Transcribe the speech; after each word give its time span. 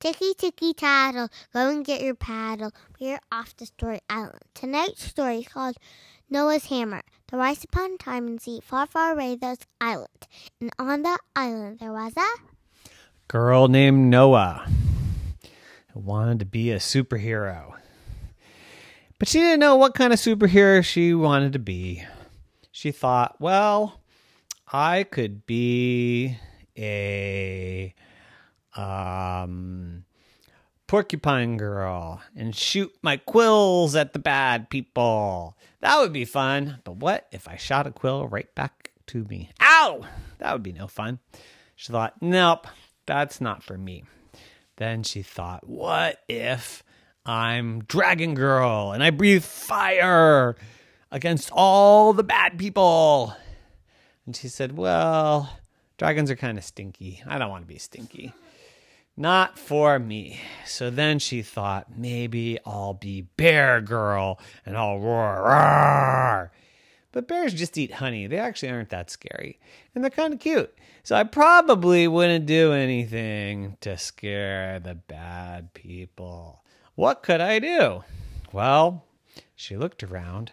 Ticky 0.00 0.32
ticky 0.32 0.72
tattle, 0.72 1.28
go 1.52 1.68
and 1.68 1.84
get 1.84 2.00
your 2.00 2.14
paddle. 2.14 2.72
We're 2.98 3.20
off 3.30 3.54
to 3.58 3.66
Story 3.66 4.00
Island. 4.08 4.40
Tonight's 4.54 5.04
story 5.04 5.40
is 5.40 5.48
called 5.48 5.76
Noah's 6.30 6.64
Hammer. 6.64 7.02
There 7.28 7.38
once 7.38 7.64
upon 7.64 7.98
time 7.98 8.26
in 8.26 8.38
sea 8.38 8.60
far, 8.64 8.86
far 8.86 9.12
away 9.12 9.36
there's 9.36 9.58
island. 9.78 10.26
And 10.58 10.70
on 10.78 11.02
that 11.02 11.20
island 11.36 11.80
there 11.80 11.92
was 11.92 12.14
a 12.16 12.90
girl 13.28 13.68
named 13.68 14.10
Noah 14.10 14.66
who 15.92 16.00
wanted 16.00 16.38
to 16.38 16.46
be 16.46 16.70
a 16.70 16.78
superhero. 16.78 17.74
But 19.18 19.28
she 19.28 19.38
didn't 19.38 19.60
know 19.60 19.76
what 19.76 19.92
kind 19.92 20.14
of 20.14 20.18
superhero 20.18 20.82
she 20.82 21.12
wanted 21.12 21.52
to 21.52 21.58
be. 21.58 22.04
She 22.72 22.90
thought, 22.90 23.38
well, 23.38 24.00
I 24.72 25.02
could 25.02 25.44
be 25.44 26.38
a 26.74 27.94
um, 28.80 30.04
porcupine 30.86 31.56
girl 31.56 32.20
and 32.34 32.56
shoot 32.56 32.92
my 33.02 33.16
quills 33.16 33.94
at 33.94 34.12
the 34.12 34.18
bad 34.18 34.70
people. 34.70 35.56
That 35.80 35.98
would 35.98 36.12
be 36.12 36.24
fun. 36.24 36.80
But 36.84 36.96
what 36.96 37.28
if 37.30 37.46
I 37.48 37.56
shot 37.56 37.86
a 37.86 37.90
quill 37.90 38.26
right 38.26 38.52
back 38.54 38.92
to 39.08 39.24
me? 39.24 39.50
Ow! 39.60 40.04
That 40.38 40.52
would 40.52 40.62
be 40.62 40.72
no 40.72 40.86
fun. 40.86 41.18
She 41.76 41.92
thought, 41.92 42.20
nope, 42.20 42.66
that's 43.06 43.40
not 43.40 43.62
for 43.62 43.76
me. 43.76 44.04
Then 44.76 45.02
she 45.02 45.22
thought, 45.22 45.68
what 45.68 46.20
if 46.28 46.82
I'm 47.26 47.84
Dragon 47.84 48.34
Girl 48.34 48.92
and 48.92 49.02
I 49.02 49.10
breathe 49.10 49.44
fire 49.44 50.56
against 51.10 51.50
all 51.52 52.12
the 52.12 52.22
bad 52.22 52.58
people? 52.58 53.34
And 54.24 54.34
she 54.34 54.48
said, 54.48 54.76
well, 54.76 55.59
dragons 56.00 56.30
are 56.30 56.36
kind 56.36 56.56
of 56.56 56.64
stinky. 56.64 57.22
I 57.26 57.36
don't 57.36 57.50
want 57.50 57.64
to 57.64 57.68
be 57.68 57.76
stinky. 57.76 58.32
Not 59.18 59.58
for 59.58 59.98
me. 59.98 60.40
So 60.64 60.88
then 60.88 61.18
she 61.18 61.42
thought, 61.42 61.94
maybe 61.94 62.58
I'll 62.64 62.94
be 62.94 63.20
Bear 63.20 63.82
Girl 63.82 64.40
and 64.64 64.78
I'll 64.78 64.98
roar, 64.98 65.42
roar. 65.44 66.52
But 67.12 67.28
bears 67.28 67.52
just 67.52 67.76
eat 67.76 67.92
honey. 67.92 68.26
They 68.26 68.38
actually 68.38 68.70
aren't 68.70 68.88
that 68.88 69.10
scary. 69.10 69.60
And 69.94 70.02
they're 70.02 70.10
kind 70.10 70.32
of 70.32 70.40
cute. 70.40 70.74
So 71.02 71.16
I 71.16 71.24
probably 71.24 72.08
wouldn't 72.08 72.46
do 72.46 72.72
anything 72.72 73.76
to 73.82 73.98
scare 73.98 74.80
the 74.80 74.94
bad 74.94 75.74
people. 75.74 76.62
What 76.94 77.22
could 77.22 77.42
I 77.42 77.58
do? 77.58 78.04
Well, 78.52 79.04
she 79.54 79.76
looked 79.76 80.02
around 80.02 80.52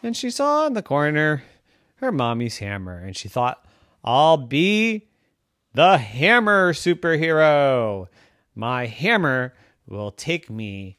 and 0.00 0.16
she 0.16 0.30
saw 0.30 0.64
in 0.68 0.74
the 0.74 0.80
corner 0.82 1.42
her 1.96 2.12
mommy's 2.12 2.58
hammer. 2.58 2.98
And 2.98 3.16
she 3.16 3.28
thought, 3.28 3.65
I'll 4.06 4.36
be 4.36 5.08
the 5.74 5.98
hammer 5.98 6.72
superhero. 6.72 8.06
My 8.54 8.86
hammer 8.86 9.54
will 9.86 10.12
take 10.12 10.48
me 10.48 10.96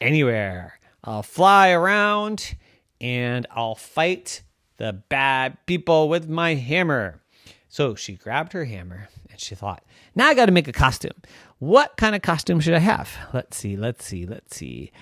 anywhere. 0.00 0.78
I'll 1.04 1.22
fly 1.22 1.70
around 1.70 2.54
and 3.00 3.46
I'll 3.50 3.74
fight 3.74 4.42
the 4.76 4.92
bad 4.92 5.58
people 5.66 6.08
with 6.08 6.28
my 6.28 6.54
hammer. 6.54 7.20
So 7.68 7.94
she 7.94 8.14
grabbed 8.14 8.52
her 8.52 8.64
hammer 8.64 9.08
and 9.30 9.40
she 9.40 9.54
thought, 9.54 9.84
now 10.14 10.28
I 10.28 10.34
got 10.34 10.46
to 10.46 10.52
make 10.52 10.68
a 10.68 10.72
costume. 10.72 11.20
What 11.58 11.96
kind 11.96 12.14
of 12.14 12.22
costume 12.22 12.60
should 12.60 12.74
I 12.74 12.78
have? 12.78 13.10
Let's 13.32 13.56
see, 13.56 13.76
let's 13.76 14.04
see, 14.04 14.24
let's 14.24 14.56
see. 14.56 14.92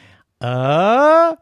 Uh, 0.41 1.37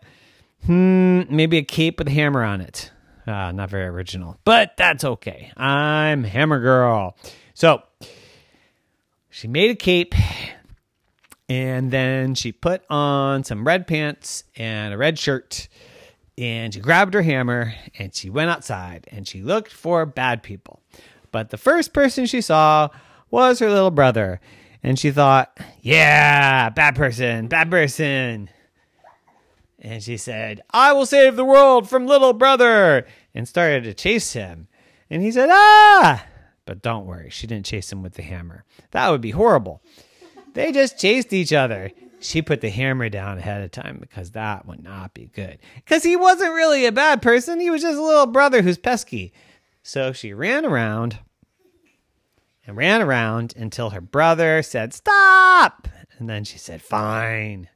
hmm, 0.67 1.23
maybe 1.30 1.58
a 1.58 1.62
cape 1.62 1.98
with 1.98 2.08
a 2.08 2.12
hammer 2.12 2.42
on 2.42 2.61
it. 2.61 2.91
Uh, 3.27 3.52
not 3.52 3.70
very 3.70 3.86
original, 3.86 4.36
but 4.44 4.77
that's 4.77 5.05
okay. 5.05 5.52
I'm 5.56 6.24
Hammer 6.24 6.60
Girl. 6.60 7.16
So 7.55 7.83
she 9.30 9.46
made 9.46 9.70
a 9.70 9.74
cape 9.77 10.14
and 11.48 11.90
then 11.90 12.34
she 12.34 12.50
put 12.50 12.82
on 12.90 13.44
some 13.44 13.66
red 13.66 13.86
pants 13.86 14.44
and 14.56 14.92
a 14.92 14.96
red 14.96 15.18
shirt 15.18 15.68
and 16.38 16.74
she 16.74 16.80
grabbed 16.80 17.14
her 17.14 17.22
hammer 17.22 17.74
and 17.98 18.14
she 18.14 18.30
went 18.30 18.50
outside 18.50 19.06
and 19.12 19.28
she 19.28 19.42
looked 19.42 19.72
for 19.72 20.05
bad 20.06 20.42
people. 20.42 20.80
But 21.30 21.50
the 21.50 21.58
first 21.58 21.92
person 21.92 22.27
she 22.27 22.40
saw 22.40 22.88
was 23.30 23.58
her 23.58 23.70
little 23.70 23.90
brother. 23.90 24.40
And 24.82 24.98
she 24.98 25.12
thought, 25.12 25.56
yeah, 25.80 26.68
bad 26.70 26.96
person, 26.96 27.46
bad 27.46 27.70
person. 27.70 28.50
And 29.84 30.00
she 30.00 30.16
said, 30.16 30.62
I 30.70 30.92
will 30.92 31.06
save 31.06 31.34
the 31.34 31.44
world 31.44 31.88
from 31.88 32.06
little 32.06 32.32
brother. 32.32 33.04
And 33.34 33.48
started 33.48 33.82
to 33.84 33.94
chase 33.94 34.32
him. 34.32 34.68
And 35.10 35.22
he 35.22 35.32
said, 35.32 35.48
ah. 35.50 36.24
But 36.64 36.82
don't 36.82 37.04
worry, 37.04 37.30
she 37.30 37.48
didn't 37.48 37.66
chase 37.66 37.90
him 37.90 38.00
with 38.00 38.14
the 38.14 38.22
hammer. 38.22 38.64
That 38.92 39.10
would 39.10 39.20
be 39.20 39.32
horrible. 39.32 39.82
They 40.54 40.70
just 40.70 40.98
chased 40.98 41.32
each 41.32 41.52
other. 41.52 41.90
She 42.20 42.40
put 42.40 42.60
the 42.60 42.70
hammer 42.70 43.08
down 43.08 43.38
ahead 43.38 43.62
of 43.62 43.72
time 43.72 43.98
because 44.00 44.30
that 44.30 44.66
would 44.66 44.84
not 44.84 45.14
be 45.14 45.26
good. 45.26 45.58
Because 45.74 46.04
he 46.04 46.14
wasn't 46.14 46.54
really 46.54 46.86
a 46.86 46.92
bad 46.92 47.20
person, 47.20 47.58
he 47.58 47.70
was 47.70 47.82
just 47.82 47.98
a 47.98 48.02
little 48.02 48.26
brother 48.26 48.62
who's 48.62 48.78
pesky. 48.78 49.32
So 49.82 50.12
she 50.12 50.32
ran 50.32 50.64
around 50.64 51.18
and 52.64 52.76
ran 52.76 53.02
around 53.02 53.54
until 53.56 53.90
her 53.90 54.00
brother 54.00 54.62
said, 54.62 54.94
Stop! 54.94 55.88
And 56.18 56.28
then 56.28 56.44
she 56.44 56.58
said, 56.58 56.80
Fine. 56.80 57.68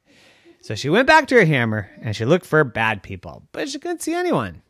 So 0.66 0.74
she 0.74 0.88
went 0.88 1.06
back 1.06 1.28
to 1.28 1.36
her 1.36 1.44
hammer 1.44 1.88
and 2.02 2.16
she 2.16 2.24
looked 2.24 2.44
for 2.44 2.64
bad 2.64 3.04
people, 3.04 3.46
but 3.52 3.68
she 3.68 3.78
couldn't 3.78 4.02
see 4.02 4.14
anyone. 4.14 4.62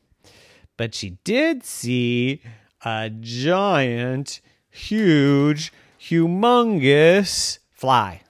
But 0.77 0.95
she 0.95 1.17
did 1.25 1.65
see 1.65 2.43
a 2.84 3.09
giant, 3.09 4.43
huge, 4.69 5.73
humongous 5.99 7.61
fly. 7.71 8.21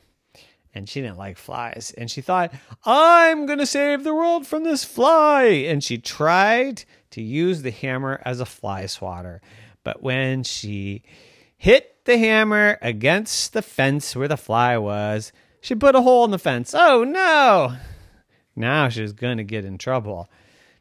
And 0.74 0.88
she 0.88 1.00
didn't 1.00 1.18
like 1.18 1.38
flies. 1.38 1.92
And 1.98 2.08
she 2.08 2.20
thought, 2.20 2.54
I'm 2.84 3.46
going 3.46 3.58
to 3.58 3.66
save 3.66 4.04
the 4.04 4.14
world 4.14 4.46
from 4.46 4.62
this 4.62 4.84
fly. 4.84 5.46
And 5.46 5.82
she 5.82 5.98
tried 5.98 6.84
to 7.10 7.20
use 7.20 7.62
the 7.62 7.72
hammer 7.72 8.22
as 8.24 8.38
a 8.38 8.46
fly 8.46 8.86
swatter. 8.86 9.40
But 9.82 10.04
when 10.04 10.44
she 10.44 11.02
hit 11.56 12.04
the 12.04 12.16
hammer 12.16 12.78
against 12.80 13.54
the 13.54 13.62
fence 13.62 14.14
where 14.14 14.28
the 14.28 14.36
fly 14.36 14.78
was, 14.78 15.32
she 15.66 15.74
put 15.74 15.96
a 15.96 16.00
hole 16.00 16.24
in 16.24 16.30
the 16.30 16.38
fence. 16.38 16.76
Oh 16.78 17.02
no! 17.02 17.76
Now 18.54 18.88
she's 18.88 19.12
going 19.12 19.38
to 19.38 19.42
get 19.42 19.64
in 19.64 19.78
trouble. 19.78 20.30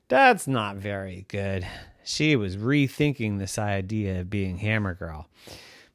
That's 0.10 0.46
not 0.48 0.76
very 0.76 1.26
good. 1.28 1.66
She 2.04 2.36
was 2.36 2.56
rethinking 2.56 3.40
this 3.40 3.58
idea 3.58 4.22
of 4.22 4.30
being 4.30 4.60
Hammer 4.60 4.94
Girl. 4.94 5.28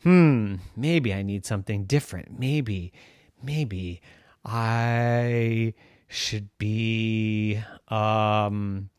Hmm, 0.02 0.56
maybe 0.76 1.14
I 1.14 1.22
need 1.22 1.46
something 1.46 1.84
different. 1.84 2.40
Maybe, 2.40 2.92
maybe 3.40 4.02
I 4.44 5.74
should 6.08 6.48
be 6.58 7.62
um 7.86 8.90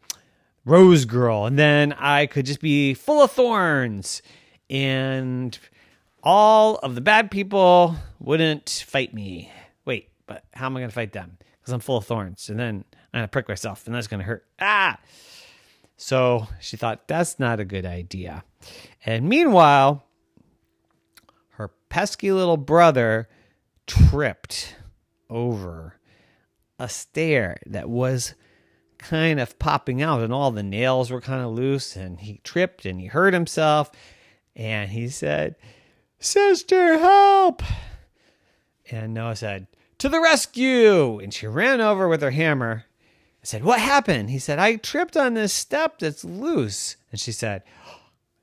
Rose 0.64 1.04
Girl, 1.04 1.46
and 1.46 1.60
then 1.60 1.92
I 2.00 2.28
could 2.28 2.46
just 2.46 2.62
be 2.62 2.94
full 2.94 3.22
of 3.22 3.32
thorns, 3.32 4.22
and 4.70 5.60
all 6.24 6.76
of 6.78 6.96
the 6.96 7.02
bad 7.02 7.30
people 7.30 7.98
wouldn't 8.22 8.86
fight 8.88 9.14
me. 9.14 9.52
But 10.32 10.46
how 10.54 10.68
am 10.68 10.78
I 10.78 10.80
going 10.80 10.90
to 10.90 10.96
fight 10.96 11.12
them? 11.12 11.38
Because 11.60 11.74
I'm 11.74 11.82
full 11.82 11.98
of 11.98 12.06
thorns, 12.06 12.48
and 12.48 12.58
then 12.58 12.86
I'm 13.14 13.18
going 13.18 13.24
to 13.26 13.28
prick 13.28 13.50
myself, 13.50 13.86
and 13.86 13.94
that's 13.94 14.08
going 14.08 14.22
to 14.22 14.26
hurt. 14.26 14.46
Ah! 14.62 14.98
So 15.98 16.48
she 16.62 16.78
thought 16.78 17.06
that's 17.10 17.38
not 17.38 17.60
a 17.60 17.66
good 17.66 17.86
idea. 17.86 18.46
And 19.06 19.28
meanwhile, 19.28 20.06
her 21.50 21.68
pesky 21.90 22.32
little 22.32 22.56
brother 22.56 23.28
tripped 23.88 24.78
over 25.30 26.00
a 26.80 26.88
stair 26.88 27.58
that 27.66 27.90
was 27.90 28.34
kind 28.98 29.42
of 29.42 29.60
popping 29.60 30.02
out, 30.02 30.22
and 30.22 30.32
all 30.32 30.52
the 30.52 30.64
nails 30.64 31.12
were 31.12 31.20
kind 31.20 31.44
of 31.44 31.52
loose. 31.52 31.98
And 31.98 32.22
he 32.22 32.40
tripped 32.46 32.86
and 32.86 33.02
he 33.02 33.08
hurt 33.08 33.34
himself. 33.34 33.92
And 34.56 34.92
he 34.92 35.10
said, 35.10 35.58
Sister, 36.20 37.00
help! 37.00 37.62
And 38.90 39.14
Noah 39.14 39.36
said, 39.36 39.68
To 40.02 40.10
the 40.10 40.20
rescue! 40.20 41.20
And 41.20 41.32
she 41.32 41.46
ran 41.46 41.80
over 41.80 42.08
with 42.08 42.24
her 42.24 42.32
hammer 42.32 42.86
I 43.44 43.46
said, 43.46 43.64
What 43.64 43.80
happened? 43.80 44.32
He 44.32 44.40
said, 44.40 44.58
I 44.58 44.78
tripped 44.78 45.16
on 45.16 45.36
this 45.36 45.54
step 45.54 46.00
that's 46.00 46.24
loose. 46.24 46.96
And 47.12 47.22
she 47.22 47.32
said, 47.32 47.62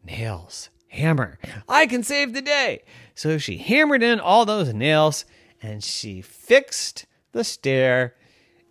Nails, 0.05 0.70
hammer, 0.87 1.37
I 1.69 1.87
can 1.87 2.05
save 2.05 2.32
the 2.32 2.43
day. 2.43 2.84
So 3.16 3.38
she 3.38 3.58
hammered 3.58 4.05
in 4.05 4.20
all 4.20 4.46
those 4.46 4.72
nails 4.72 5.25
and 5.60 5.82
she 5.82 6.20
fixed 6.20 7.06
the 7.32 7.43
stair. 7.43 8.14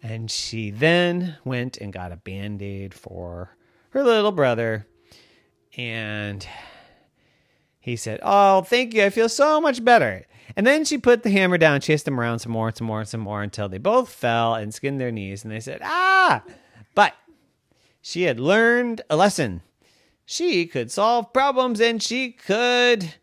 And 0.02 0.32
she 0.32 0.72
then 0.72 1.36
went 1.44 1.76
and 1.76 1.92
got 1.92 2.14
a 2.14 2.16
band 2.16 2.62
aid 2.62 2.94
for 2.94 3.58
her 3.90 4.02
little 4.02 4.32
brother. 4.32 4.88
And 5.76 6.48
he 7.88 7.96
said, 7.96 8.20
Oh, 8.22 8.64
thank 8.64 8.94
you. 8.94 9.06
I 9.06 9.10
feel 9.10 9.30
so 9.30 9.62
much 9.62 9.82
better. 9.82 10.26
And 10.58 10.68
then 10.68 10.84
she 10.84 10.98
put 10.98 11.24
the 11.24 11.30
hammer 11.30 11.58
down, 11.58 11.80
chased 11.80 12.06
him 12.06 12.20
around 12.20 12.40
some 12.40 12.52
more, 12.52 12.68
and 12.68 12.76
some 12.76 12.86
more, 12.86 13.00
and 13.00 13.08
some 13.08 13.22
more 13.22 13.42
until 13.42 13.70
they 13.70 13.78
both 13.78 14.10
fell 14.10 14.56
and 14.56 14.74
skinned 14.74 15.00
their 15.00 15.10
knees. 15.10 15.46
And 15.46 15.54
they 15.54 15.62
said, 15.62 15.80
Ah! 15.82 16.44
But 16.96 17.14
she 18.02 18.24
had 18.24 18.42
learned 18.42 19.04
a 19.10 19.16
lesson. 19.16 19.62
She 20.26 20.66
could 20.66 20.92
solve 20.92 21.32
problems 21.32 21.80
and 21.80 22.04
she 22.04 22.32
could 22.32 23.14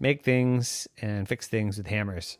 make 0.00 0.24
things 0.24 0.88
and 1.02 1.28
fix 1.28 1.46
things 1.46 1.76
with 1.76 1.88
hammers. 1.88 2.38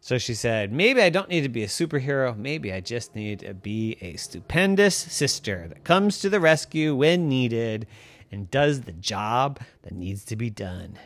So 0.00 0.16
she 0.16 0.34
said, 0.34 0.72
Maybe 0.72 1.02
I 1.02 1.10
don't 1.10 1.28
need 1.28 1.42
to 1.42 1.48
be 1.48 1.64
a 1.64 1.66
superhero. 1.68 2.36
Maybe 2.36 2.72
I 2.72 2.78
just 2.78 3.16
need 3.16 3.40
to 3.40 3.52
be 3.52 3.96
a 4.00 4.14
stupendous 4.14 4.94
sister 4.94 5.66
that 5.66 5.82
comes 5.82 6.20
to 6.20 6.30
the 6.30 6.38
rescue 6.38 6.94
when 6.94 7.28
needed 7.28 7.88
and 8.36 8.50
does 8.50 8.82
the 8.82 8.92
job 8.92 9.60
that 9.80 9.94
needs 9.94 10.22
to 10.26 10.36
be 10.36 10.50
done. 10.50 10.98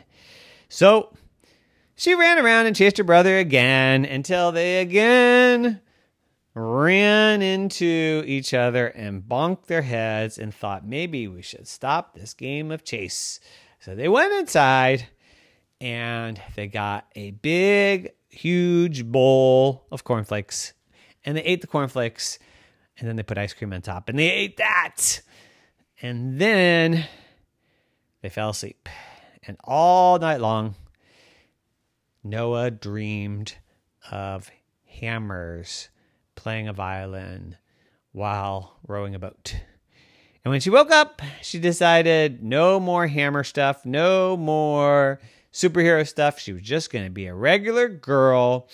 So 0.67 1.15
she 1.95 2.13
ran 2.13 2.37
around 2.37 2.65
and 2.65 2.75
chased 2.75 2.97
her 2.97 3.05
brother 3.05 3.37
again 3.37 4.03
until 4.03 4.51
they 4.51 4.81
again 4.81 5.79
ran 6.53 7.41
into 7.41 8.21
each 8.27 8.53
other 8.53 8.87
and 8.87 9.23
bonked 9.23 9.67
their 9.67 9.81
heads 9.81 10.37
and 10.37 10.53
thought 10.53 10.85
maybe 10.85 11.25
we 11.29 11.41
should 11.41 11.69
stop 11.69 12.13
this 12.13 12.33
game 12.33 12.69
of 12.69 12.83
chase. 12.83 13.39
So 13.79 13.95
they 13.95 14.09
went 14.09 14.33
inside 14.33 15.07
and 15.79 16.39
they 16.57 16.67
got 16.67 17.07
a 17.15 17.31
big, 17.31 18.11
huge 18.27 19.05
bowl 19.05 19.85
of 19.89 20.03
cornflakes 20.03 20.73
and 21.23 21.37
they 21.37 21.43
ate 21.43 21.61
the 21.61 21.67
cornflakes 21.67 22.39
and 22.97 23.07
then 23.07 23.15
they 23.15 23.23
put 23.23 23.37
ice 23.37 23.53
cream 23.53 23.71
on 23.71 23.81
top 23.81 24.09
and 24.09 24.19
they 24.19 24.29
ate 24.29 24.57
that. 24.57 25.21
And 26.01 26.37
then 26.37 27.05
they 28.21 28.29
fell 28.29 28.49
asleep. 28.49 28.87
And 29.43 29.57
all 29.63 30.19
night 30.19 30.39
long, 30.39 30.75
Noah 32.23 32.71
dreamed 32.71 33.55
of 34.11 34.51
hammers 34.85 35.89
playing 36.35 36.67
a 36.67 36.73
violin 36.73 37.57
while 38.11 38.77
rowing 38.87 39.15
a 39.15 39.19
boat. 39.19 39.55
And 40.43 40.51
when 40.51 40.61
she 40.61 40.69
woke 40.69 40.91
up, 40.91 41.21
she 41.41 41.59
decided 41.59 42.43
no 42.43 42.79
more 42.79 43.07
hammer 43.07 43.43
stuff, 43.43 43.85
no 43.85 44.35
more 44.37 45.19
superhero 45.53 46.07
stuff. 46.07 46.39
She 46.39 46.53
was 46.53 46.61
just 46.61 46.91
going 46.91 47.05
to 47.05 47.11
be 47.11 47.27
a 47.27 47.35
regular 47.35 47.87
girl. 47.87 48.67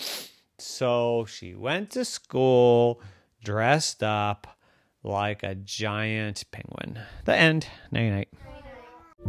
So 0.59 1.25
she 1.29 1.55
went 1.55 1.91
to 1.91 2.05
school 2.05 3.01
dressed 3.43 4.01
up 4.01 4.57
like 5.03 5.43
a 5.43 5.55
giant 5.55 6.43
penguin. 6.51 6.99
The 7.25 7.35
end. 7.35 7.67
Night 7.91 8.09
night. 8.09 8.29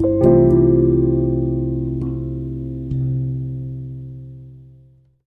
Thank 0.00 0.22
you. 0.22 0.27